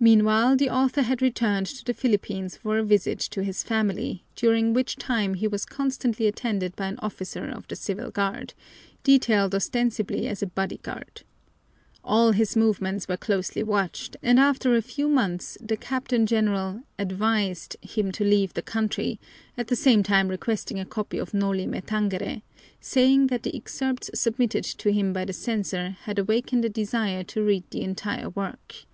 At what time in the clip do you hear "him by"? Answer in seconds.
24.92-25.24